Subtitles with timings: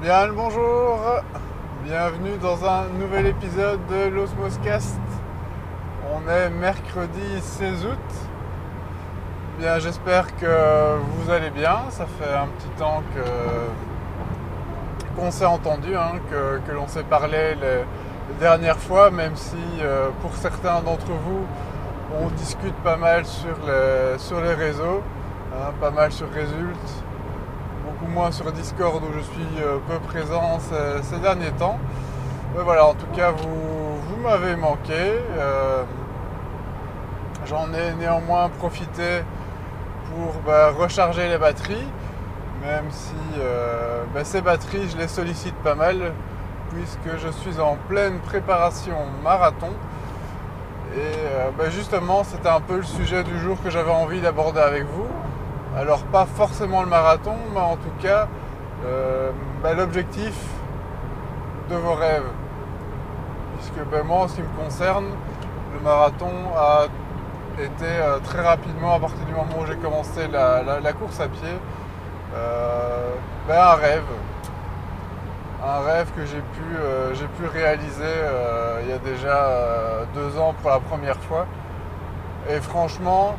[0.00, 1.00] Bien le bonjour,
[1.82, 5.00] bienvenue dans un nouvel épisode de l'Osmoscast.
[6.14, 8.14] On est mercredi 16 août.
[9.58, 13.22] Bien j'espère que vous allez bien, ça fait un petit temps que
[15.20, 17.84] qu'on s'est entendu, hein, que, l'on s'est parlé les,
[18.38, 21.44] dernières fois, même si euh, pour certains d'entre vous
[22.22, 25.02] on discute pas mal sur les, réseaux,
[25.52, 27.04] hein, pas mal sur Résulte,
[28.06, 30.58] moins sur Discord où je suis euh, peu présent
[31.02, 31.78] ces, derniers temps.
[32.54, 34.92] Mais voilà, en tout cas, vous, vous m'avez manqué.
[35.36, 35.82] Euh,
[37.46, 39.22] J'en ai néanmoins profité
[40.10, 41.86] pour bah, recharger les batteries,
[42.62, 46.12] même si euh, bah, ces batteries, je les sollicite pas mal,
[46.70, 49.70] puisque je suis en pleine préparation marathon.
[50.94, 54.84] Et bah, justement, c'était un peu le sujet du jour que j'avais envie d'aborder avec
[54.84, 55.06] vous.
[55.76, 58.26] Alors pas forcément le marathon, mais en tout cas
[58.84, 59.30] euh,
[59.62, 60.34] bah, l'objectif
[61.68, 62.28] de vos rêves.
[63.56, 65.06] Puisque ben, moi, en ce qui me concerne,
[65.74, 66.84] le marathon a
[67.60, 71.48] été euh, très rapidement, à partir du moment où j'ai commencé la, course à pied,
[72.34, 73.10] euh,
[73.48, 74.04] ben, un rêve.
[75.62, 78.14] Un rêve que j'ai pu, réaliser
[78.82, 79.50] il y a déjà
[80.14, 81.46] deux ans pour la première fois.
[82.48, 83.34] Et franchement,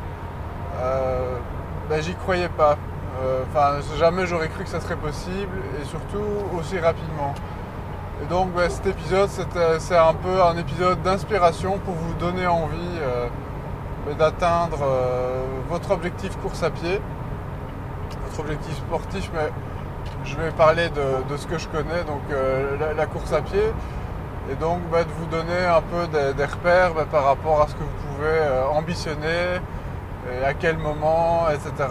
[1.90, 2.76] ben, j'y croyais pas.
[3.22, 6.24] Euh, Enfin, jamais j'aurais cru que ça serait possible et surtout
[6.58, 7.34] aussi rapidement.
[8.22, 12.46] Et donc, ben, cet épisode, c'était- c'est un peu un épisode d'inspiration pour vous donner
[12.46, 13.26] envie euh,
[14.06, 17.00] ben, d'atteindre euh, votre objectif course à pied,
[18.26, 19.50] votre objectif sportif, mais
[20.24, 23.64] je vais parler de, ce que je connais, donc euh, la, course à pied,
[24.50, 27.74] et donc ben, de vous donner un peu des, des repères par rapport à ce
[27.74, 29.60] que vous pouvez euh, ambitionner,
[30.44, 31.88] à quel moment, etc.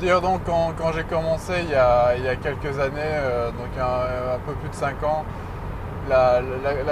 [0.00, 4.52] Dire donc quand, quand j'ai commencé il y, a, quelques années, euh, donc un, peu
[4.54, 5.24] plus de 5 ans,
[6.08, 6.40] la,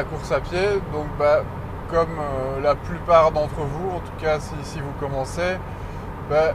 [0.04, 1.42] course à pied, donc bah,
[1.90, 5.56] comme euh, la plupart d'entre vous, en tout cas si, vous commencez,
[6.28, 6.52] bah,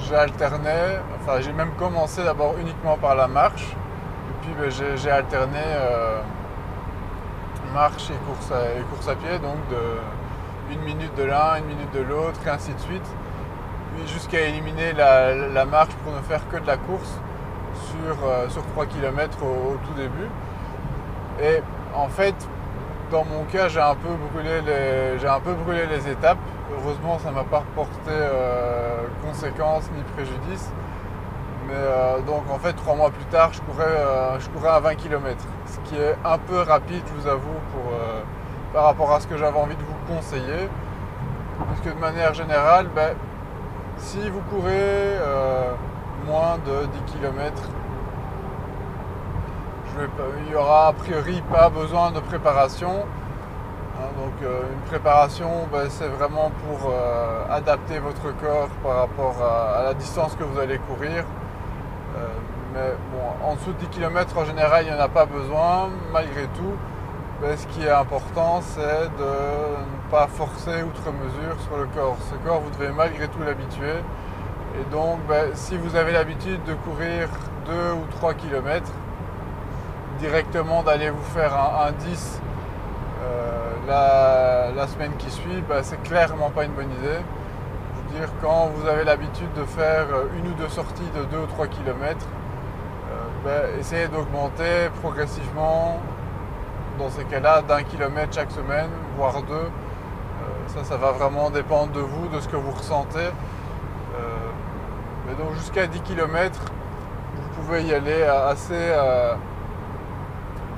[0.00, 4.96] j'ai alterné, enfin j'ai même commencé d'abord uniquement par la marche, et puis bah, j'ai
[4.96, 6.20] j'ai alterné euh,
[7.72, 9.76] marche et course, à, et course à pied, donc de
[10.72, 13.06] une minute de l'un, une minute de l'autre, et ainsi de suite
[14.06, 17.20] jusqu'à éliminer la, marche pour ne faire que de la course
[17.74, 20.28] sur, euh, sur 3 km au, tout début.
[21.42, 21.60] Et
[21.94, 22.34] en fait,
[23.10, 26.38] dans mon cas, j'ai un peu brûlé les, un peu brûlé les étapes.
[26.72, 30.70] Heureusement, ça ne m'a pas reporté euh, conséquences ni préjudice.
[31.68, 34.80] Mais euh, donc en fait, trois mois plus tard, je courais, euh, je courais à
[34.80, 35.36] 20 km.
[35.66, 37.92] Ce qui est un peu rapide, je vous avoue, pour,
[38.72, 40.68] par rapport à ce que j'avais envie de vous conseiller.
[41.58, 43.14] Parce que de manière générale, ben,
[43.98, 45.72] si vous courez euh,
[46.26, 47.62] moins de 10 km,
[50.38, 53.04] il n'y aura a priori pas besoin de préparation.
[53.98, 59.36] Hein, donc euh, une préparation, ben, c'est vraiment pour euh, adapter votre corps par rapport
[59.42, 61.24] à, la distance que vous allez courir.
[62.74, 65.90] Mais bon, en dessous de 10 km, en général, il n'y en a pas besoin.
[66.10, 66.72] Malgré tout,
[67.56, 72.16] ce qui est important, c'est de ne pas forcer outre mesure sur le corps.
[72.30, 73.98] Ce corps, vous devez malgré tout l'habituer.
[74.80, 77.28] Et donc, ben, si vous avez l'habitude de courir
[77.66, 78.90] 2 ou 3 km,
[80.18, 82.40] directement d'aller vous faire un, un 10
[83.24, 87.18] euh, la, semaine qui suit, ben, c'est clairement pas une bonne idée.
[87.94, 90.06] Je veux dire, quand vous avez l'habitude de faire
[90.38, 92.24] une ou deux sorties de 2 ou 3 km,
[93.44, 95.98] ben, essayez d'augmenter progressivement
[96.98, 99.54] dans ces cas-là d'un kilomètre chaque semaine, voire deux.
[99.54, 99.68] Euh,
[100.68, 103.18] ça, ça va vraiment dépendre de vous, de ce que vous ressentez.
[103.18, 103.30] Euh,
[105.26, 106.60] mais donc jusqu'à 10 km,
[107.34, 109.34] vous pouvez y aller assez, euh,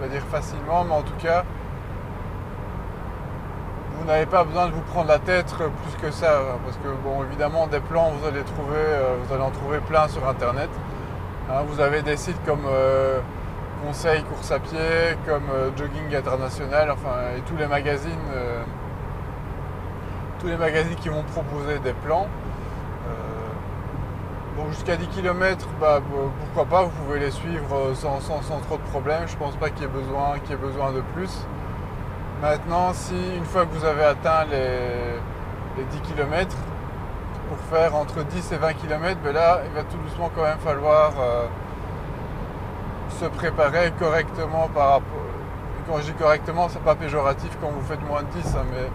[0.00, 1.44] va dire facilement, mais en tout cas,
[3.98, 6.88] vous n'avez pas besoin de vous prendre la tête plus que ça, hein, parce que
[7.02, 8.82] bon, évidemment, des plans, vous allez trouver,
[9.22, 10.68] vous allez en trouver plein sur Internet.
[11.50, 12.66] Hein, vous avez des sites comme
[13.84, 14.78] Conseil Course à Pied,
[15.26, 18.62] comme euh, Jogging International, enfin, et tous les magazines, euh,
[20.40, 22.26] tous les magazines qui vont proposer des plans.
[23.06, 26.00] Euh, donc jusqu'à 10 km, bah,
[26.40, 29.26] pourquoi pas, vous pouvez les suivre sans, sans- sans trop de problèmes.
[29.26, 31.46] Je pense pas qu'il y ait besoin, qu'il y ait besoin de plus.
[32.40, 35.18] Maintenant, si une fois que vous avez atteint les,
[35.78, 36.54] les 10 km,
[37.48, 40.58] pour faire entre 10 et 20 km, ben là, il va tout doucement quand même
[40.58, 41.12] falloir
[43.14, 45.24] se préparer correctement par rapport.
[45.88, 48.88] Quand je dis correctement, c'est pas péjoratif quand vous faites moins de 10, hein, mais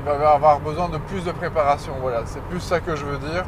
[0.00, 1.92] il va avoir besoin de plus de préparation.
[2.00, 3.44] Voilà, c'est plus ça que je veux dire.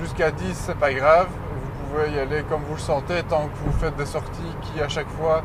[0.00, 1.26] Jusqu'à 10, c'est pas grave.
[1.28, 4.80] Vous pouvez y aller comme vous le sentez, tant que vous faites des sorties qui
[4.80, 5.42] à chaque fois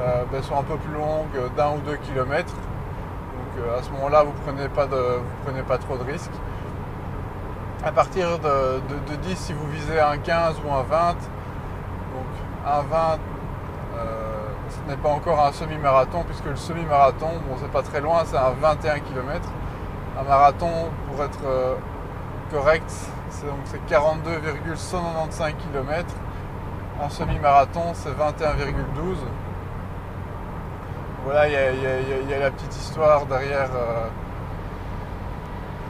[0.00, 2.54] euh, ben, sont un peu plus longues d'un ou deux kilomètres.
[2.54, 4.86] Donc à ce moment-là, vous ne prenez, pas
[5.44, 6.30] prenez pas trop de risques.
[7.84, 8.80] À partir de,
[9.22, 11.18] 10, si vous visez un 15 ou un 20, donc
[12.66, 13.18] un 20,
[14.68, 18.36] ce n'est pas encore un semi-marathon, puisque le semi-marathon, bon, c'est pas très loin, c'est
[18.36, 19.48] un 21 km.
[20.18, 21.78] Un marathon, pour être
[22.50, 22.90] correct,
[23.30, 26.14] c'est donc c'est 42,195 km.
[27.02, 29.16] Un semi-marathon, c'est 21,12.
[31.24, 31.52] Voilà, il
[32.30, 34.08] y, a la petite histoire derrière euh,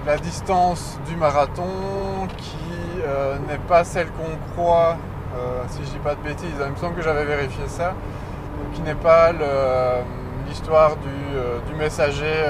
[0.04, 5.09] la distance du marathon qui euh, n'est pas celle qu'on croit, euh,
[5.68, 6.54] si je dis pas de bêtises.
[6.58, 7.94] Il me semble que j'avais vérifié ça.
[8.74, 9.32] qui n'est pas
[10.48, 12.44] l'histoire du, messager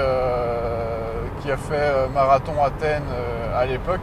[1.40, 3.04] qui a fait marathon Athènes
[3.54, 4.00] à l'époque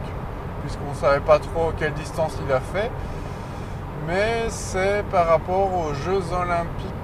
[0.62, 2.90] puisqu'on ne savait pas trop quelle distance il a fait.
[4.06, 6.94] Mais c'est par rapport aux Jeux Olympiques,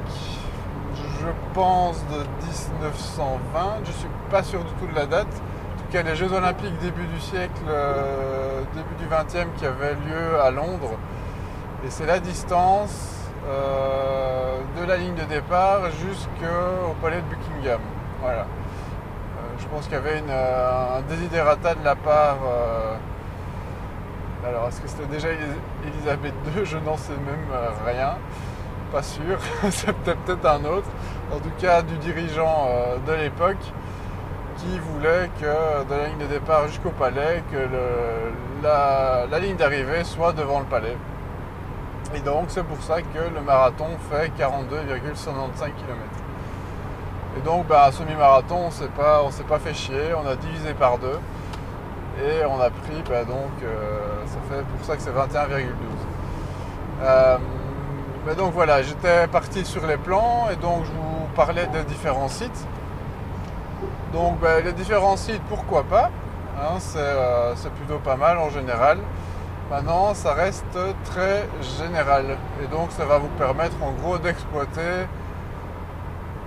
[0.94, 3.84] je pense, de 1920.
[3.84, 5.26] Je ne suis pas sûr du tout de la date.
[5.26, 9.94] En tout cas, les Jeux Olympiques début du siècle, euh, début du 20e, qui avaient
[9.94, 10.96] lieu à Londres.
[11.84, 13.14] Et c'est la distance
[13.46, 17.80] euh, de la ligne de départ jusqu'au palais de Buckingham.
[18.20, 18.40] Voilà.
[18.40, 18.44] Euh,
[19.58, 22.38] je pense qu'il y avait un désidérata de la part
[24.46, 25.28] alors, est-ce que c'était déjà
[25.86, 28.16] Elisabeth II Je n'en sais même euh, rien.
[28.92, 29.38] Pas sûr.
[29.70, 30.88] C'est peut-être un autre.
[31.32, 33.72] En tout cas, du dirigeant euh, de l'époque
[34.58, 37.56] qui voulait que de la ligne de départ jusqu'au palais, que
[38.62, 40.96] la, ligne d'arrivée soit devant le palais.
[42.14, 45.98] Et donc, c'est pour ça que le marathon fait 42,195 km.
[47.36, 50.14] Et donc, bah, semi-marathon, on ne s'est pas fait chier.
[50.16, 51.18] On a divisé par deux.
[52.24, 55.66] Et on a pris, bah, donc, euh, ça fait pour ça que c'est 21,12.
[57.02, 57.38] Euh,
[58.26, 62.28] mais donc voilà, j'étais parti sur les plans et donc je vous parlais de différents
[62.28, 62.66] sites.
[64.14, 66.10] Donc bah, les différents sites, pourquoi pas
[66.58, 68.98] hein, euh, C'est plutôt pas mal en général.
[69.70, 72.36] Maintenant, ça reste très général.
[72.62, 75.06] Et donc ça va vous permettre en gros d'exploiter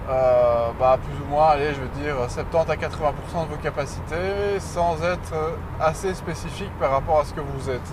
[0.09, 4.59] euh, bah, plus ou moins, allez, je veux dire 70 à 80% de vos capacités
[4.59, 5.33] sans être
[5.81, 7.89] assez spécifique par rapport à ce que vous êtes.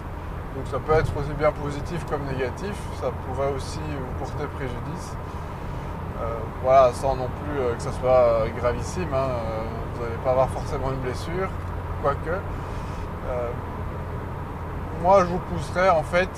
[0.55, 5.17] Donc ça peut être aussi bien positif comme négatif, ça pourrait aussi vous porter préjudice.
[6.23, 9.27] Euh, voilà, sans non plus euh, que ça soit gravissime, hein,
[9.95, 11.49] vous n'allez pas avoir forcément une blessure,
[12.01, 12.39] quoique.
[15.05, 16.31] Moi je vous pousserais en fait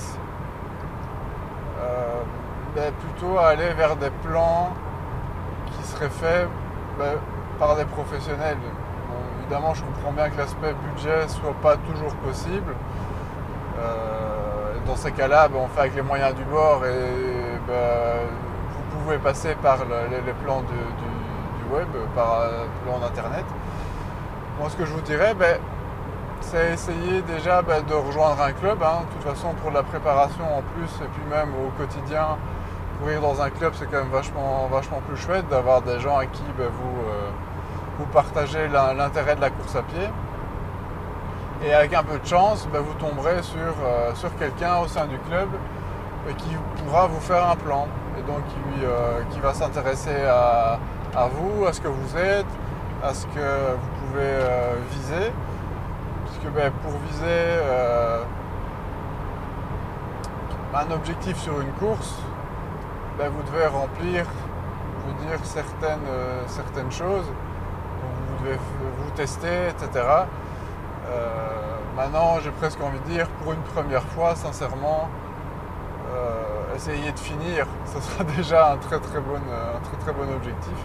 [2.75, 4.75] ben, plutôt à aller vers des plans
[5.87, 6.47] serait fait
[6.99, 7.15] ben,
[7.59, 8.59] par des professionnels.
[9.41, 12.75] évidemment, je comprends bien que l'aspect budget soit pas toujours possible.
[13.79, 18.27] Euh, dans ces cas-là, ben, on fait avec les moyens du bord et ben,
[18.71, 23.45] vous pouvez passer par les, plans du, web, par le plan d'internet.
[24.59, 25.35] Moi, ce que je vous dirais,
[26.65, 28.83] essayer déjà de rejoindre un club.
[28.83, 29.03] Hein.
[29.09, 32.37] De toute façon, pour la préparation en plus, et puis même au quotidien,
[32.99, 36.27] courir dans un club, c'est quand même vachement, vachement plus chouette d'avoir des gens à
[36.27, 37.31] qui ben, vous, euh,
[37.99, 40.09] vous partagez l'intérêt de la course à pied.
[41.65, 45.07] Et avec un peu de chance, ben, vous tomberez sur, euh, sur quelqu'un au sein
[45.07, 45.49] du club
[46.29, 47.87] euh, qui pourra vous faire un plan.
[48.19, 50.79] Et donc qui, qui va s'intéresser à,
[51.33, 52.47] vous, à ce que vous êtes,
[53.05, 54.39] à ce que vous pouvez
[54.91, 55.33] viser.
[56.55, 57.61] Ben, pour viser
[60.77, 62.15] un objectif sur une course,
[63.19, 64.27] ben, vous devez remplir,
[65.01, 67.25] je veux dire, certaines, euh, certaines choses.
[67.27, 68.59] vous devez
[68.99, 70.05] vous tester, etc.
[71.09, 75.09] Euh, maintenant, j'ai presque envie de dire, pour une première fois, sincèrement,
[76.15, 80.31] euh, essayer de finir, ce sera déjà un très très bon, un très, très bon
[80.35, 80.77] objectif.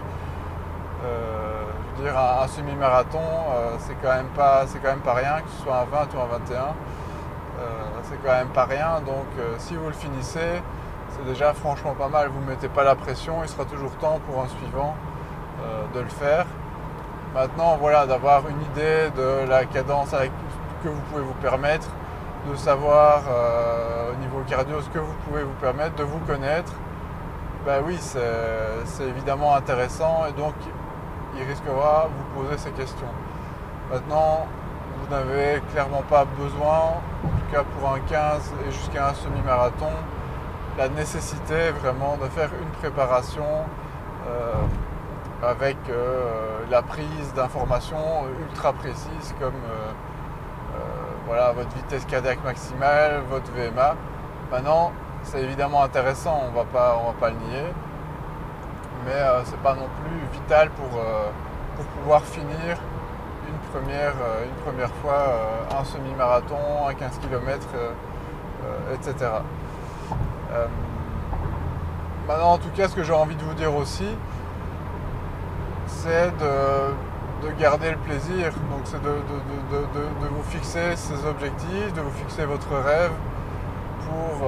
[2.02, 3.20] Dire, un, semi-marathon,
[3.80, 6.38] c'est quand, même pas, quand même pas rien, que ce soit un 20 ou un
[6.38, 6.74] 21.
[8.04, 9.28] c'est quand même pas rien, donc
[9.60, 10.62] si vous le finissez,
[11.12, 12.30] c'est déjà franchement pas mal.
[12.30, 14.96] Vous ne mettez pas la pression, il sera toujours temps pour un suivant
[15.64, 16.46] euh, de le faire.
[17.34, 20.12] Maintenant, voilà, d'avoir une idée de la cadence
[20.84, 21.88] que vous pouvez vous permettre,
[22.50, 26.74] de savoir euh, au niveau cardio ce que vous pouvez vous permettre, de vous connaître.
[27.66, 30.56] Ben oui, c'est évidemment intéressant et donc
[31.38, 33.14] il risquera de vous poser ces questions.
[33.92, 34.48] Maintenant,
[34.98, 39.92] vous n'avez clairement pas besoin, en tout cas pour un 15 et jusqu'à un semi-marathon,
[40.78, 43.66] la nécessité vraiment de faire une préparation
[44.28, 44.54] euh,
[45.44, 49.92] avec euh, la prise d'informations ultra précises comme euh,
[51.28, 53.96] voilà, votre vitesse cardiaque maximale, votre VMA.
[54.52, 54.92] Maintenant,
[55.24, 57.66] c'est évidemment intéressant, on on va pas le nier,
[59.06, 61.30] mais euh, c'est pas non plus vital pour, euh,
[61.76, 62.78] pour pouvoir finir
[63.48, 65.40] une première, euh, une première fois
[65.80, 67.68] un semi-marathon, un 15 km,
[68.94, 69.32] etc.
[72.28, 74.08] maintenant, en tout cas, ce que j'ai envie de vous dire aussi,
[75.88, 78.52] c'est de, garder le plaisir.
[78.70, 83.12] Donc, c'est de, de, vous fixer ces objectifs, de vous fixer votre rêve
[84.06, 84.48] pour,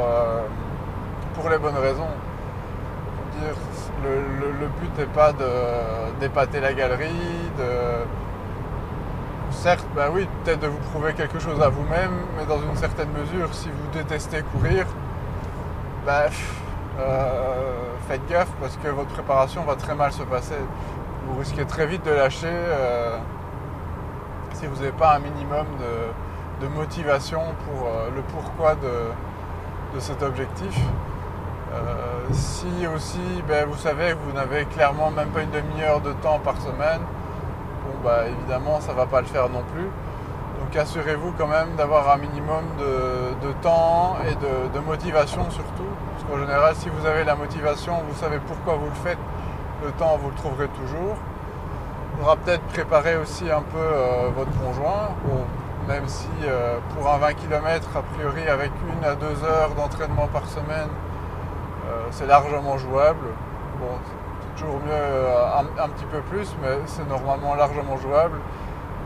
[1.33, 2.10] pour les bonnes raisons.
[4.03, 5.33] Le, but n'est pas
[6.19, 7.10] d'épater la galerie.
[9.51, 13.10] Certes, ben oui, peut-être de vous prouver quelque chose à vous-même, mais dans une certaine
[13.12, 14.86] mesure, si vous détestez courir,
[16.05, 16.29] ben,
[18.07, 20.57] faites gaffe parce que votre préparation va très mal se passer.
[21.27, 23.17] Vous risquez très vite de lâcher euh,
[24.53, 30.74] si vous n'avez pas un minimum de, motivation pour euh, le pourquoi de cet objectif.
[31.74, 36.13] Euh, si aussi ben, vous savez que vous n'avez clairement même pas une demi-heure de
[36.13, 37.01] temps par semaine,
[37.86, 39.89] bon bah évidemment ça ne va pas le faire non plus.
[40.60, 45.89] Donc assurez-vous quand même d'avoir un minimum de, temps et de, motivation surtout.
[46.13, 49.18] Parce qu'en général si vous avez la motivation, vous savez pourquoi vous le faites,
[49.84, 51.15] le temps vous le trouverez toujours.
[52.13, 55.10] Il faudra peut-être préparer aussi un peu euh, votre conjoint.
[55.88, 60.27] même si euh, pour un 20 km, a priori avec une à deux heures d'entraînement
[60.27, 60.89] par semaine,
[62.12, 63.27] c'est largement jouable.
[64.41, 68.38] C'est toujours mieux euh, un, petit peu plus, mais c'est normalement largement jouable.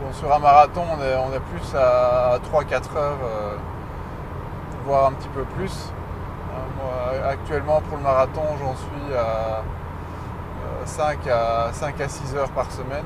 [0.02, 3.56] Bon, sur un marathon, on est, plus à, 3-4 heures, euh,
[4.86, 5.92] voire un petit peu plus.
[7.28, 9.64] actuellement, pour le marathon, j'en suis à
[10.86, 13.06] 5 à, 5 à 6 heures par semaine.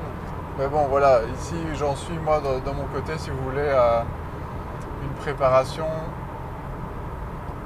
[0.58, 4.04] Mais bon, voilà, ici, j'en suis, moi, de, mon côté, si vous voulez, à
[5.02, 5.86] une préparation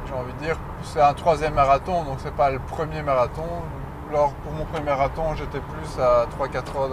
[0.06, 3.46] j'ai envie de dire, c'est un troisième marathon, donc c'est pas le premier marathon.
[4.10, 6.90] Alors pour mon premier marathon, j'étais plus à 3-4 heures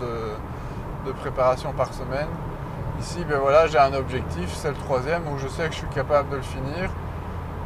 [0.00, 2.26] de, préparation par semaine.
[2.98, 5.88] Ici, ben voilà, j'ai un objectif, c'est le troisième, où je sais que je suis
[5.88, 6.90] capable de le finir.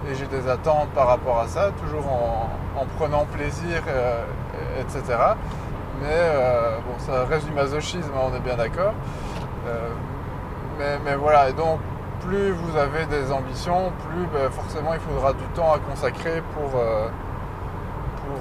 [0.09, 4.23] Et j'ai des attentes par rapport à ça, toujours en, prenant plaisir, euh,
[4.81, 5.17] etc.
[6.01, 8.93] Mais euh, bon, ça reste du masochisme, on est bien d'accord.
[9.67, 9.89] Euh,
[10.79, 11.81] mais, mais, voilà, et donc
[12.21, 16.79] plus vous avez des ambitions, plus ben, forcément il faudra du temps à consacrer pour,
[16.79, 17.09] euh,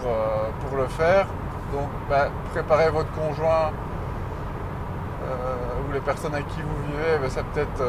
[0.06, 1.26] euh, le faire.
[1.74, 3.72] Donc ben, préparez votre conjoint
[5.24, 7.84] euh, ou les personnes avec qui vous vivez, ben, c'est peut-être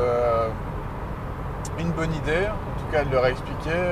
[1.78, 3.82] une bonne idée, en tout cas de leur expliquer,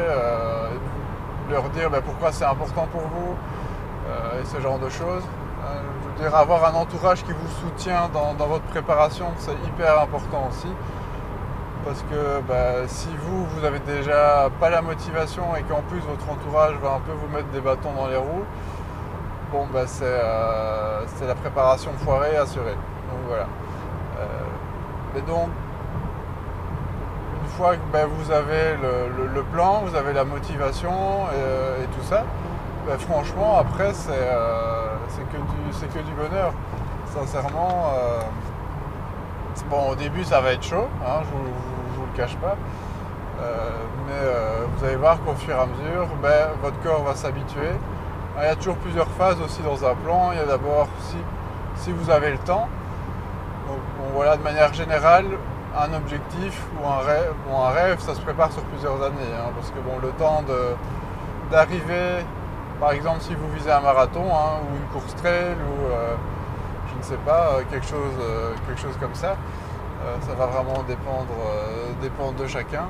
[1.51, 3.35] leur dire pourquoi c'est important pour vous
[4.41, 5.23] et ce genre de choses.
[6.35, 10.69] avoir un entourage qui vous soutient dans votre préparation, c'est hyper important aussi
[11.85, 16.29] parce que bah, si vous, vous avez déjà pas la motivation et qu'en plus votre
[16.31, 18.45] entourage va un peu vous mettre des bâtons dans les roues,
[19.53, 22.75] bon bah c'est euh, la préparation foirée assurée.
[22.75, 23.47] Donc voilà.
[24.19, 25.49] Euh, et donc
[27.43, 30.93] une fois que bah, vous avez le, plan, vous avez la motivation
[31.33, 32.25] et, tout ça,
[32.87, 34.13] bah, franchement après c'est
[35.31, 36.53] que, que, du bonheur.
[37.15, 37.93] Sincèrement.
[39.67, 41.43] Bon, au début, ça va être chaud, hein, je ne
[41.97, 42.57] vous, le cache pas.
[43.41, 43.71] Euh,
[44.07, 47.71] mais euh, vous allez voir qu'au fur et à mesure, ben, votre corps va s'habituer.
[48.39, 50.31] Il y a toujours plusieurs phases aussi dans un plan.
[50.33, 50.89] Il y a d'abord
[51.77, 52.69] si, vous avez le temps.
[53.69, 53.79] Donc,
[54.15, 55.27] voilà, de manière générale,
[55.77, 59.35] un objectif ou un rêve, un rêve, ça se prépare sur plusieurs années.
[59.37, 60.45] Hein, parce que bon, le temps
[61.51, 62.25] d'arriver,
[62.81, 66.15] par exemple, si vous visez un marathon hein, ou une course trail ou euh,
[66.99, 69.37] ne sais pas, euh, quelque chose, euh, quelque chose comme ça.
[70.05, 72.87] Euh, ça va vraiment dépendre, de chacun.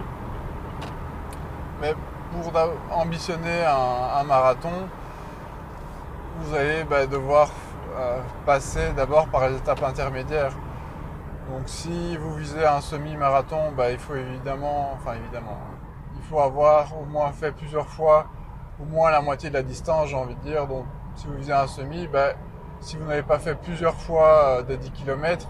[1.81, 1.95] Mais
[2.33, 2.53] pour
[2.93, 4.89] ambitionner un, marathon,
[6.41, 7.51] vous allez bah, devoir
[8.45, 10.53] passer d'abord par les étapes intermédiaires.
[11.51, 15.59] Donc si vous visez un semi-marathon, bah, il faut évidemment, enfin évidemment,
[16.17, 18.27] il faut avoir au moins fait plusieurs fois
[18.81, 20.67] au moins la moitié de la distance, j'ai envie de dire.
[20.67, 20.85] Donc
[21.17, 22.35] si vous visez un semi, bah,
[22.81, 25.49] si vous n'avez pas fait plusieurs fois euh, des 10 km,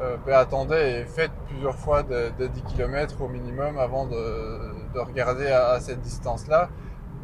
[0.00, 5.48] euh, ben attendez et faites plusieurs fois des, 10 km au minimum avant de, regarder
[5.48, 6.70] à, cette distance-là.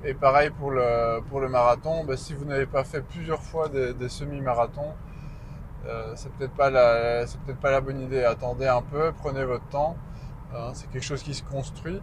[0.04, 3.68] Et pareil pour le, pour le marathon, ben si vous n'avez pas fait plusieurs fois
[3.68, 4.92] des, semi-marathons,
[5.87, 8.25] euh, c'est peut-être pas la peut-être pas la bonne idée.
[8.25, 9.96] Attendez un peu, prenez votre temps.
[10.54, 12.00] Hein, c'est quelque chose qui se construit.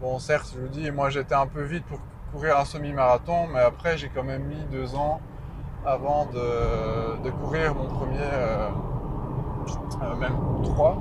[0.00, 2.00] bon, certes, je vous dis, moi j'étais un peu vite pour
[2.32, 5.20] courir un semi-marathon, mais après j'ai quand même mis deux ans
[5.86, 8.68] avant de, courir mon premier, euh,
[10.02, 10.96] euh, même trois.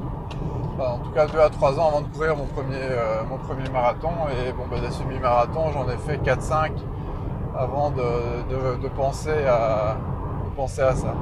[0.80, 2.90] en tout cas 2 à 3 ans avant de courir mon premier,
[3.30, 4.12] mon premier marathon.
[4.32, 6.72] Et bon, bah, des semi-marathons, j'en ai fait 4-5
[7.56, 9.96] avant de, penser, à,
[10.56, 11.14] penser à ça.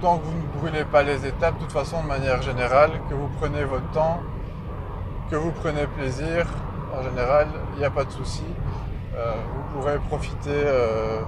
[0.00, 3.14] tant que vous ne brûlez pas les étapes, de toute façon, de manière générale, que
[3.14, 4.20] vous prenez votre temps,
[5.30, 6.46] que vous prenez plaisir,
[6.96, 8.44] en général, il n'y a pas de souci.
[9.16, 11.20] Euh, vous pourrez profiter euh,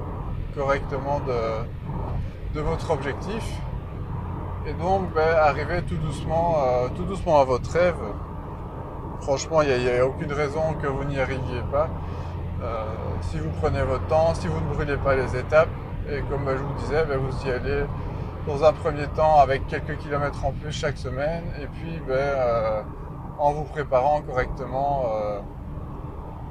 [0.55, 3.45] correctement de, votre objectif
[4.67, 7.97] et donc ben, arriver tout doucement, euh, tout doucement à votre rêve.
[9.21, 11.89] Franchement, il n'y a, aucune raison que vous n'y arriviez pas.
[13.21, 15.69] si vous prenez votre temps, si vous ne brûlez pas les étapes,
[16.09, 17.85] et comme je vous disais, ben, vous y allez
[18.47, 22.85] dans un premier temps avec quelques kilomètres en plus chaque semaine et puis ben,
[23.41, 25.05] en vous préparant correctement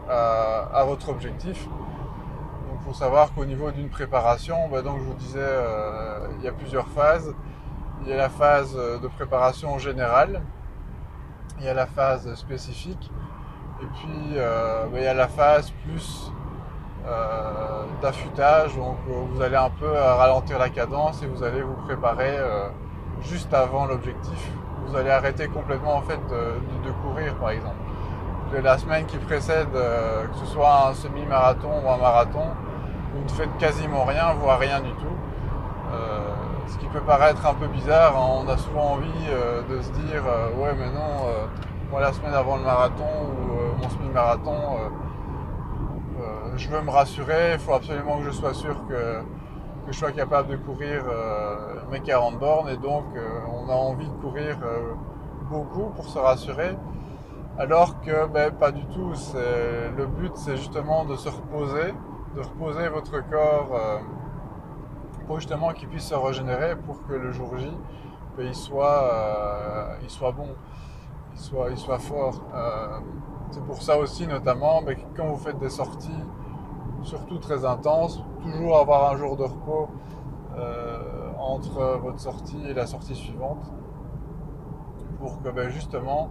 [0.10, 1.68] euh, à, votre objectif.
[1.68, 6.48] Donc faut savoir qu'au niveau d'une préparation, ben, donc je vous disais, euh, il y
[6.48, 7.34] a plusieurs phases.
[8.02, 10.42] Il y a la phase de préparation générale,
[11.60, 13.12] il y a la phase spécifique,
[13.82, 16.32] et puis ben, il y a la phase plus
[17.10, 18.76] euh, d'affûtage.
[18.76, 22.38] Donc euh, vous allez un peu euh, ralentir la cadence et vous allez vous préparer
[23.22, 24.52] juste avant l'objectif.
[24.86, 27.76] Vous allez arrêter complètement en fait de, courir par exemple.
[28.54, 32.48] De la semaine qui précède, que ce soit un semi-marathon ou un marathon,
[33.14, 35.18] vous ne faites quasiment rien, voire rien du tout.
[36.68, 38.44] ce qui peut paraître un peu bizarre, hein.
[38.44, 39.28] on a souvent envie
[39.70, 40.24] de se dire
[40.58, 41.28] ouais mais non,
[41.92, 44.80] moi la semaine avant le marathon ou mon semi-marathon,
[46.60, 49.22] je veux me rassurer, il faut absolument que je sois sûr que,
[49.92, 54.08] je sois capable de courir euh, mes 40 bornes et donc euh, on a envie
[54.08, 54.94] de courir euh,
[55.50, 56.76] beaucoup pour se rassurer.
[57.58, 61.94] Alors que ben, pas du tout, le but c'est justement de se reposer,
[62.36, 63.78] de reposer votre corps
[65.28, 67.70] pour justement qu'il puisse se régénérer pour que le jour J
[68.38, 70.48] ben, il, soit, il soit bon,
[71.34, 72.42] il soit, il soit fort.
[73.52, 76.24] c'est pour ça aussi notamment ben, quand vous faites des sorties
[77.04, 78.22] surtout très intense.
[78.44, 79.90] Toujours avoir un jour de repos
[80.58, 80.98] euh,
[81.38, 83.72] entre votre sortie et la sortie suivante
[85.20, 86.30] pour que ben, justement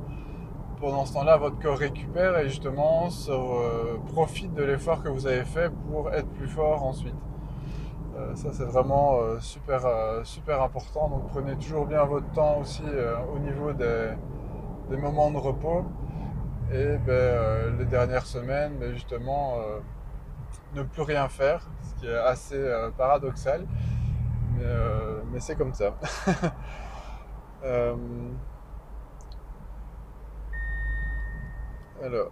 [0.81, 5.45] pendant ce temps-là votre corps récupère et justement euh, profite de l'effort que vous avez
[5.45, 7.15] fait pour être plus fort ensuite.
[8.17, 9.87] Euh, ça c'est vraiment super,
[10.25, 11.09] super important.
[11.09, 12.83] Donc prenez toujours bien votre temps aussi
[13.35, 15.85] au niveau des, moments de repos.
[16.73, 19.55] Et ben, les dernières semaines, ben, justement,
[20.75, 23.67] ne plus rien faire, ce qui est assez euh, paradoxal,
[24.57, 25.95] mais, euh, c'est comme ça.
[27.65, 27.97] Euh,
[32.01, 32.31] alors,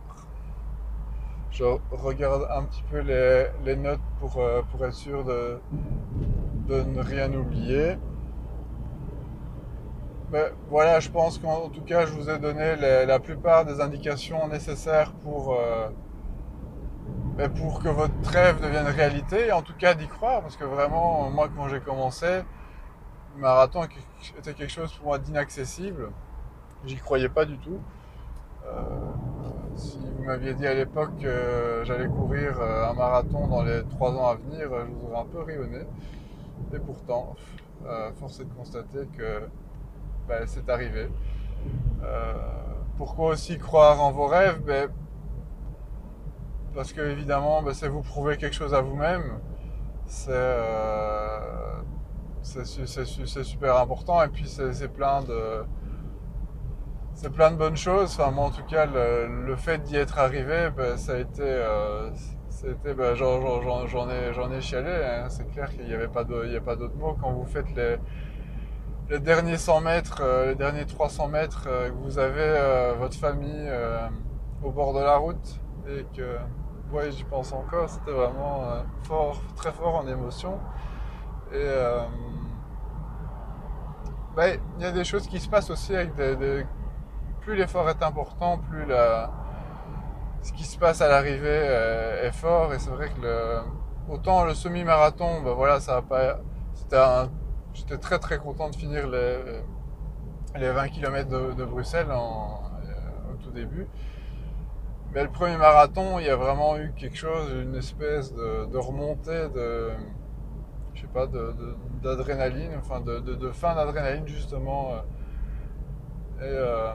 [1.50, 5.58] je regarde un petit peu les, notes pour, être sûr de,
[6.68, 7.98] de ne rien oublier.
[10.30, 14.46] Mais voilà, je pense qu'en tout cas, je vous ai donné la plupart des indications
[14.46, 15.58] nécessaires pour,
[17.54, 21.48] pour que votre rêve devienne réalité, en tout cas d'y croire, parce que vraiment, moi
[21.54, 22.42] quand j'ai commencé,
[23.36, 23.82] le marathon
[24.38, 26.10] était quelque chose pour moi d'inaccessible.
[26.86, 27.78] J'y croyais pas du tout.
[28.64, 28.80] Euh,
[29.76, 34.12] si vous m'aviez dit à l'époque que j'allais courir euh, un marathon dans les trois
[34.12, 35.80] ans à venir, je vous aurais un peu rayonné.
[36.72, 37.36] Et pourtant,
[37.86, 39.42] euh, force est de constater que
[40.26, 41.08] ben, c'est arrivé.
[42.96, 44.62] pourquoi aussi croire en vos rêves?
[44.64, 44.88] Ben,
[46.76, 49.40] parce que évidemment, ben, c'est vous prouver quelque chose à vous-même.
[50.04, 51.80] C'est euh,
[53.42, 55.64] super important et puis c'est plein de
[57.14, 58.14] c'est plein de bonnes choses.
[58.18, 62.10] Enfin, moi, en tout cas, le, fait d'y être arrivé, ben, ça a été, euh,
[62.84, 64.90] ben, j'en ai, j'en ai chialé.
[64.90, 65.30] Hein.
[65.30, 67.96] C'est clair qu'il n'y avait pas d'autres mots quand vous faites les,
[69.08, 73.70] les derniers 100 mètres, euh, les derniers 300 mètres, que vous avez votre famille
[74.62, 76.36] au bord de la route et que
[76.92, 77.88] ouais, j'y pense encore.
[77.88, 80.58] C'était vraiment euh, fort, très fort en émotion.
[81.52, 82.02] Et euh,
[84.34, 86.66] ben, il y a des choses qui se passent aussi avec des,
[87.40, 89.30] plus l'effort est important, plus la,
[90.42, 92.74] ce qui se passe à l'arrivée euh, est fort.
[92.74, 93.60] Et c'est vrai que le,
[94.08, 96.38] autant le semi-marathon, ben voilà, ça a pas,
[96.74, 96.96] c'était
[97.74, 99.38] j'étais très très content de finir les,
[100.56, 102.60] les 20 km de, Bruxelles en,
[103.30, 103.86] au tout début.
[105.22, 109.90] Le premier marathon, il y a vraiment eu quelque chose, une espèce de, remontée de,
[110.94, 111.26] je sais pas,
[112.02, 114.92] d'adrénaline, enfin de, fin d'adrénaline justement.
[116.38, 116.92] Et euh,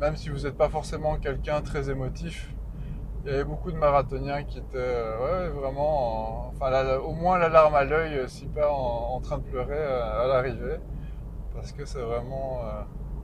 [0.00, 2.54] même si vous n'êtes pas forcément quelqu'un très émotif,
[3.24, 7.74] il y avait beaucoup de marathoniens qui étaient euh, vraiment, enfin, au moins la larme
[7.74, 10.78] à l'œil, euh, si pas en, train de pleurer euh, à, l'arrivée,
[11.54, 12.60] parce que c'est vraiment,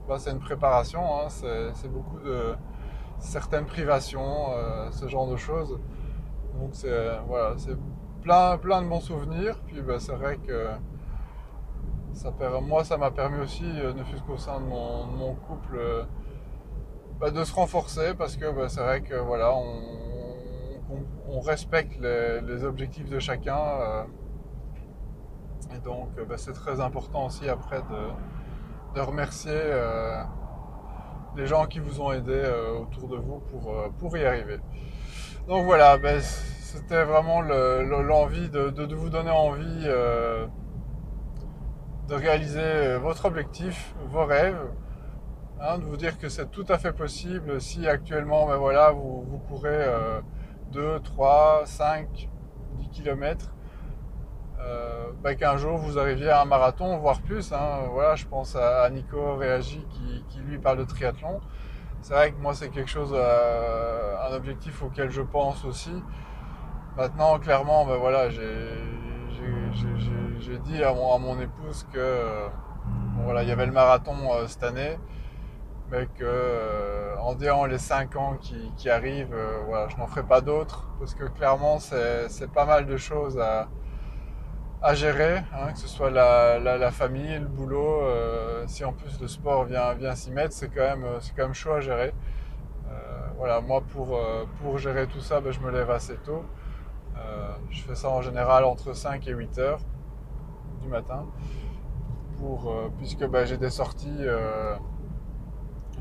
[0.07, 2.55] bah, c'est une préparation, hein, c'est beaucoup de
[3.25, 4.47] certaines privations,
[4.91, 5.79] ce genre de choses.
[6.59, 7.77] Donc c'est voilà, c'est
[8.21, 9.59] plein, plein de bons souvenirs.
[9.67, 10.67] Puis bah, c'est vrai que
[12.13, 15.77] ça, moi, ça m'a permis aussi, ne fût-ce qu'au sein de mon couple
[17.19, 23.09] bah, de se renforcer parce que bah, c'est vrai que voilà, on, respecte les, objectifs
[23.09, 23.57] de chacun.
[23.57, 24.03] Euh,
[25.75, 27.81] et donc c'est très important aussi après
[28.93, 30.23] de, remercier euh,
[31.35, 34.59] les gens qui vous ont aidé euh, autour de vous pour, pour y arriver.
[35.47, 39.85] Donc voilà, c'était vraiment l'envie de, vous donner envie
[42.07, 44.59] de réaliser votre objectif, vos rêves.
[45.61, 49.23] Hein, de vous dire que c'est tout à fait possible si actuellement ben voilà, vous,
[49.25, 49.85] vous courez
[50.73, 52.29] 2, 3, 5,
[52.77, 53.54] 10 km,
[55.37, 57.51] qu'un jour vous arriviez à un marathon, voire plus.
[57.51, 57.87] Hein.
[57.91, 59.85] Voilà, je pense à, Nico Réagi
[60.29, 61.41] qui, lui parle de triathlon.
[62.01, 66.03] C'est vrai que moi c'est quelque chose, euh, un objectif auquel je pense aussi.
[66.97, 68.43] Maintenant, clairement, ben voilà, j'ai
[70.59, 72.47] dit à mon, épouse que
[73.23, 74.97] voilà, il y avait le marathon euh, cette année
[75.91, 80.41] mais que euh, en les 5 ans qui, arrivent, euh, voilà, je n'en ferai pas
[80.41, 83.67] d'autres parce que clairement c'est pas mal de choses à,
[84.81, 89.19] à gérer, hein, que ce soit la, la, famille, le boulot, euh, si en plus
[89.19, 92.13] le sport vient, vient s'y mettre, c'est quand, même, quand même chaud à gérer.
[93.37, 94.19] voilà, moi pour,
[94.61, 96.45] pour gérer tout ça, ben, je me lève assez tôt.
[97.69, 99.81] je fais ça en général entre 5 et 8 heures
[100.81, 101.25] du matin,
[102.37, 104.25] pour, puisque ben, j'ai des sorties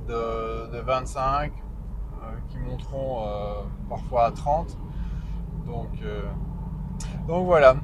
[0.07, 4.77] de, 25 euh, qui monteront euh, parfois à 30.
[5.67, 6.23] Donc, euh,
[7.27, 7.77] donc voilà.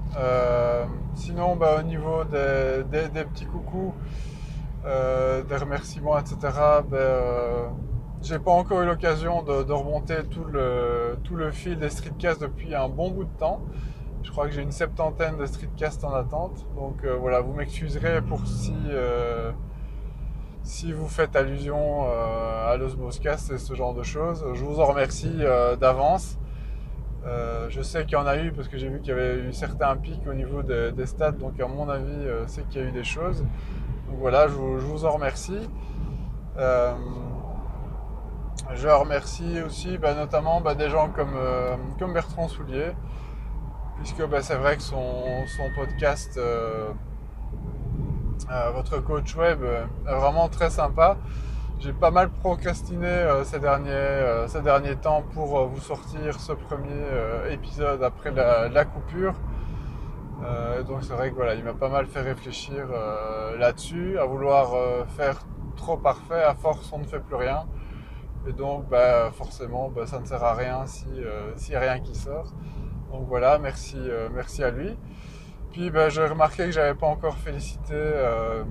[1.14, 3.94] sinon, bah, au niveau des, petits coucous,
[4.84, 6.36] des remerciements, etc.,
[6.90, 7.72] ben,
[8.22, 13.10] j'ai pas encore eu l'occasion de, remonter tout le, fil des streetcasts depuis un bon
[13.10, 13.60] bout de temps.
[14.22, 16.66] Je crois que j'ai une septantaine de streetcasts en attente.
[16.76, 18.74] Donc voilà, vous m'excuserez pour si
[20.62, 24.86] si vous faites allusion euh, à l'Osmoscast et ce genre de choses, je vous en
[24.86, 26.38] remercie euh, d'avance.
[27.26, 29.36] Euh, je sais qu'il y en a eu parce que j'ai vu qu'il y avait
[29.36, 32.88] eu certains pics au niveau des, stats, donc à mon avis, c'est qu'il y a
[32.88, 33.44] eu des choses.
[34.08, 35.68] Donc voilà, je vous, en remercie.
[36.56, 36.94] je
[38.88, 42.92] remercie aussi bah, notamment bah, des gens comme, Bertrand Soulier,
[43.98, 46.40] puisque bah, c'est vrai que son, son podcast
[48.50, 51.16] euh, votre coach web euh, est vraiment très sympa.
[51.80, 57.06] J'ai pas mal procrastiné euh, ces, derniers, ces derniers temps pour vous sortir ce premier
[57.50, 59.34] épisode après la, coupure.
[60.86, 62.86] donc c'est vrai que voilà, il m'a pas mal fait réfléchir
[63.58, 64.74] là-dessus, à vouloir
[65.16, 65.40] faire
[65.76, 67.66] trop parfait, à force on ne fait plus rien.
[68.46, 70.84] Et donc bah, forcément bah, ça ne sert à rien
[71.16, 72.52] n'y a rien qui sort.
[73.10, 73.98] Donc voilà, merci,
[74.34, 74.96] merci à lui.
[75.72, 78.64] Puis ben, j'ai remarqué que j'avais pas encore félicité euh,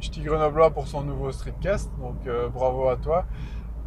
[0.00, 3.26] Ch'ti Grenoblois pour son nouveau streetcast, donc euh, bravo à toi.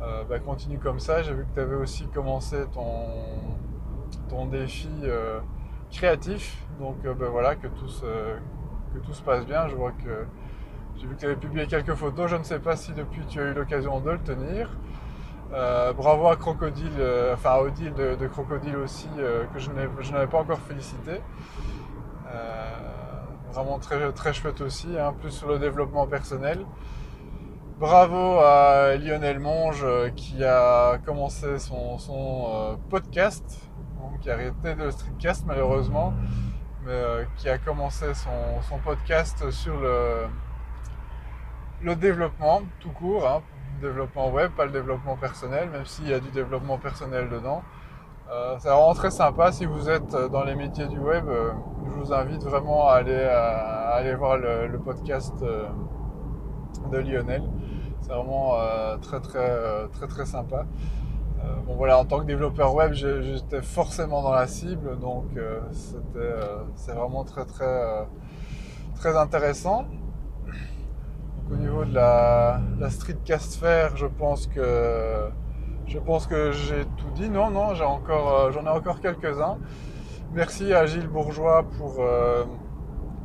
[0.02, 1.22] Euh, ben, continue comme ça.
[1.24, 3.08] J'ai vu que tu avais aussi commencé ton,
[4.30, 5.40] ton défi euh,
[5.92, 9.68] créatif, donc ben, voilà, que tout, se, que tout se passe bien.
[9.68, 10.26] Je vois que
[10.98, 12.30] j'ai vu que tu avais publié quelques photos.
[12.30, 14.70] Je ne sais pas si depuis tu as eu l'occasion de le tenir.
[15.96, 17.02] bravo à Crocodile,
[17.34, 19.10] enfin à Odile de, Crocodile aussi,
[19.54, 19.72] que je
[20.12, 21.22] n'avais pas encore félicité.
[23.58, 26.66] Euh, vraiment très, très chouette aussi, hein, plus sur le développement personnel.
[27.80, 33.62] Bravo à Lionel Monge euh, qui a commencé son, euh, podcast,
[34.22, 36.14] qui a arrêté de streetcast malheureusement,
[36.86, 40.28] mais qui a commencé son, podcast sur le,
[41.82, 43.42] le développement tout court, hein,
[43.82, 47.64] développement web, pas le développement personnel, même s'il y a du développement personnel dedans.
[48.30, 49.52] Euh, c'est vraiment très sympa.
[49.52, 51.52] Si vous êtes dans les métiers du web, euh,
[51.86, 55.68] je vous invite vraiment à aller, voir le, podcast euh,
[56.92, 57.44] de Lionel.
[58.02, 58.56] C'est vraiment
[59.02, 60.66] très, très, très, très sympa.
[61.66, 65.26] bon voilà, en tant que développeur web, j'étais forcément dans la cible, donc
[66.76, 68.08] c'est vraiment très, très,
[68.96, 69.86] très intéressant.
[71.52, 73.62] au niveau de la, la streetcast
[73.96, 75.30] je pense que
[75.88, 77.30] je pense que j'ai tout dit.
[77.30, 79.58] Non, non, euh, j'en ai encore quelques-uns.
[80.34, 82.44] Merci à Gilles Bourgeois pour, euh,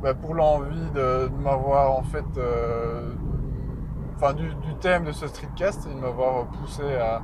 [0.01, 3.11] bah, pour l'envie de, m'avoir en fait, euh,
[4.15, 4.49] enfin du,
[4.79, 7.21] thème de ce streetcast et de m'avoir poussé à,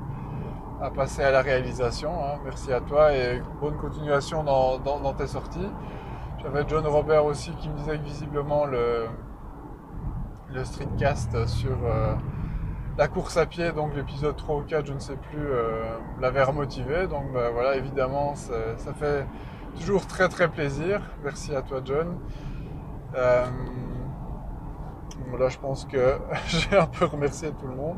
[0.92, 2.12] passer à la réalisation.
[2.12, 2.40] Hein.
[2.44, 5.70] Merci à toi et bonne continuation dans, tes sorties.
[6.42, 9.08] J'avais John Robert aussi qui me disait que visiblement le,
[10.54, 11.78] le streetcast sur
[13.00, 16.44] la course à pied, donc l'épisode 3 ou 4, je ne sais plus, euh, l'avait
[16.44, 17.08] remotivé.
[17.08, 19.26] Donc bah, voilà, évidemment, ça fait
[19.80, 21.02] toujours très très plaisir.
[21.24, 22.20] Merci à toi John.
[23.16, 23.46] Euh,
[25.30, 27.98] voilà, je pense que j'ai un peu remercié tout le monde.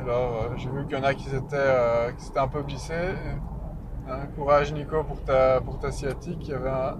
[0.00, 3.14] Alors, euh, j'ai vu qu'il y en a qui s'étaient, un peu glissés.
[4.36, 6.38] courage Nico pour ta, pour ta sciatique.
[6.42, 6.98] Il y avait un,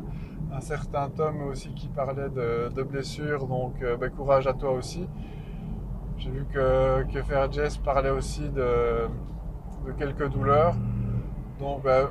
[0.61, 5.09] certain Tom aussi qui parlait de, blessures, donc euh, ben, courage à toi aussi.
[6.19, 9.09] J'ai vu que, que Jess parlait aussi de,
[9.99, 10.75] quelques douleurs.
[11.59, 12.09] Donc ben,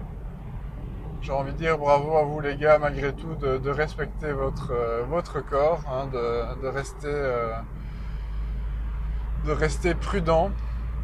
[1.21, 4.73] j'ai envie de dire bravo à vous les gars malgré tout de, respecter votre,
[5.09, 7.31] votre corps, hein, de, rester,
[9.45, 10.51] de rester prudent.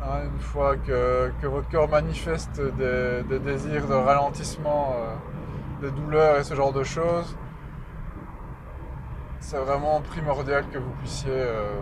[0.03, 5.15] Hein, une fois que, votre corps manifeste des, désirs de ralentissement, euh,
[5.81, 7.35] de douleur et ce genre de choses,
[9.39, 11.79] c'est vraiment primordial que vous puissiez euh,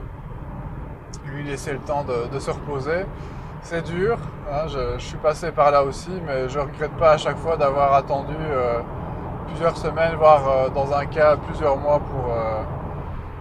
[1.26, 3.06] lui laisser le temps de, se reposer.
[3.62, 4.18] C'est dur,
[4.52, 7.58] hein, je, suis passé par là aussi, mais je ne regrette pas à chaque fois
[7.58, 8.80] d'avoir attendu euh,
[9.48, 12.34] plusieurs semaines, voire dans un cas plusieurs mois pour,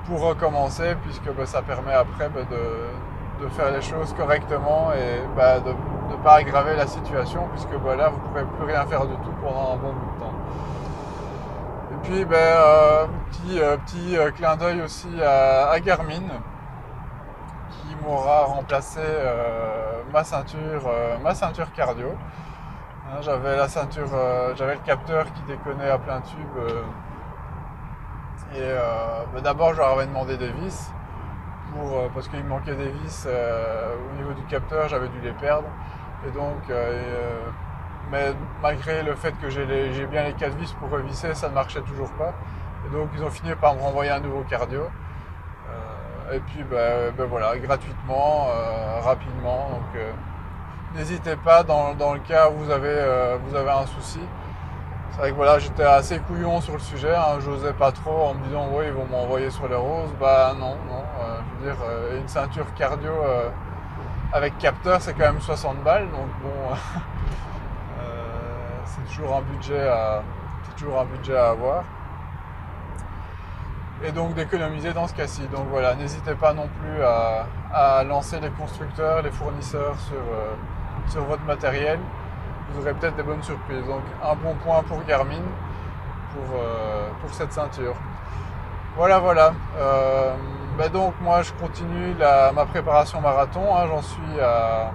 [0.07, 5.21] pour recommencer, puisque bah, ça permet après bah, de, de faire les choses correctement et
[5.37, 9.07] bah, de ne pas aggraver la situation puisque voilà, vous ne pourrez plus rien faire
[9.07, 10.28] du tout pendant un bon bout de temps.
[12.05, 13.77] Et puis euh, petit, euh,
[14.19, 16.23] euh, clin d'œil aussi à, Garmin
[17.71, 19.01] qui m'aura remplacé
[20.13, 20.91] ma ceinture
[21.23, 22.09] ma ceinture cardio.
[23.07, 24.09] Hein, j'avais la ceinture,
[24.57, 26.59] j'avais le capteur qui déconnait à plein tube.
[28.55, 28.75] et
[29.35, 30.93] ben, d'abord je leur avais demandé des vis
[31.77, 35.33] euh, parce qu'il me manquait des vis euh, au niveau du capteur, j'avais dû les
[35.33, 35.69] perdre.
[36.27, 37.41] Et donc, euh,
[38.11, 41.83] mais malgré le fait que j'ai bien les quatre vis pour revisser, ça ne marchait
[41.83, 42.33] toujours pas.
[42.87, 44.89] Et donc ils ont fini par me renvoyer un nouveau cardio.
[46.33, 48.49] et puis ben, ben voilà, gratuitement,
[49.03, 49.71] rapidement.
[49.71, 50.03] Donc
[50.95, 54.21] n'hésitez pas dans, le cas où vous avez, un souci.
[55.11, 58.35] C'est vrai que voilà, j'étais assez couillon sur le sujet, hein, j'osais pas trop en
[58.35, 60.15] me disant oui ils vont m'envoyer sur les roses.
[60.21, 61.03] Bah non, non.
[61.21, 63.49] Euh, je veux dire, euh, une ceinture cardio euh,
[64.33, 66.77] avec capteur c'est quand même 60 balles, donc bon
[69.09, 70.23] c'est toujours un budget à.
[70.77, 71.85] toujours un budget à avoir.
[74.05, 75.43] Et donc d'économiser dans ce cas-ci.
[75.49, 81.43] Donc voilà, n'hésitez pas non plus à, lancer les constructeurs, les fournisseurs sur, sur votre
[81.43, 81.99] matériel
[82.71, 83.85] vous aurez peut-être des bonnes surprises.
[83.87, 85.43] Donc un bon point pour Garmin
[86.33, 87.95] pour, euh, pour cette ceinture.
[88.97, 89.53] Voilà, voilà.
[89.79, 90.35] Euh,
[90.77, 93.75] ben donc moi je continue ma préparation marathon.
[93.75, 93.87] Hein.
[93.89, 94.91] J'en suis à,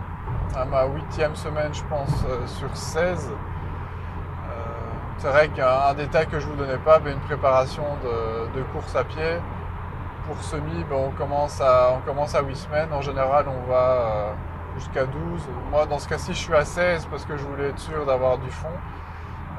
[0.66, 3.32] ma huitième semaine, je pense, euh, sur 16.
[5.24, 8.94] C'est vrai qu'un détail que je ne vous donnais pas, ben, une préparation de, course
[8.94, 9.38] à pied.
[10.28, 12.90] Pour semi, ben, on, commence à, on commence à 8 semaines.
[12.92, 14.34] En général, on va
[14.76, 15.14] jusqu'à 12.
[15.72, 18.38] Moi, dans ce cas-ci, je suis à 16 parce que je voulais être sûr d'avoir
[18.38, 18.68] du fond.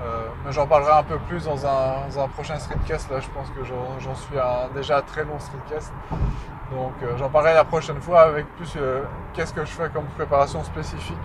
[0.02, 3.10] Euh, mais j'en parlerai un peu plus dans un, prochain streetcast.
[3.10, 5.94] Là, je pense que j'en suis à un déjà très long streetcast.
[6.72, 10.04] Donc, euh, j'en parlerai la prochaine fois avec plus euh, qu'est-ce que je fais comme
[10.08, 11.16] préparation spécifique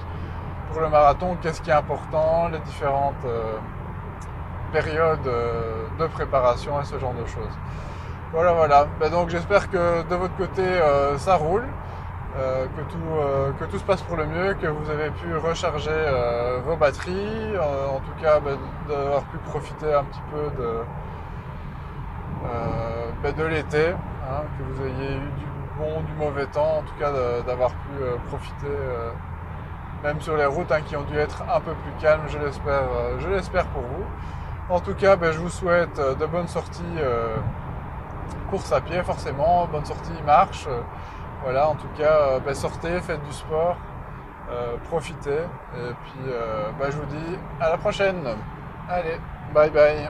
[0.71, 3.25] pour le marathon, qu'est-ce qui est important, les différentes
[4.71, 5.29] périodes
[5.99, 7.57] de préparation et ce genre de choses.
[8.31, 8.87] Voilà, voilà.
[8.99, 10.63] Ben donc, j'espère que de votre côté,
[11.17, 11.65] ça roule.
[12.37, 15.35] Euh, que, tout, euh, que tout se passe pour le mieux, que vous avez pu
[15.35, 18.51] recharger euh, vos batteries, en tout cas bah,
[18.87, 20.83] d'avoir pu profiter un petit peu de,
[23.23, 25.45] bah, de l'été, hein, que vous ayez eu du
[25.79, 27.11] bon, du mauvais temps, en tout cas
[27.47, 28.77] d'avoir pu profiter,
[30.03, 33.65] même sur les routes hein, qui ont dû être un peu plus calmes, je l'espère
[33.67, 34.05] pour vous.
[34.69, 36.83] En tout cas, bah, je vous souhaite de bonnes sorties
[38.49, 40.67] course à pied, forcément, bonne sortie marche.
[41.43, 43.77] Voilà, en tout cas, euh, bah, sortez, faites du sport,
[44.51, 45.31] euh, profitez.
[45.75, 48.27] Et puis, euh, bah, je vous dis à la prochaine.
[48.89, 49.19] Allez,
[49.53, 50.09] bye bye.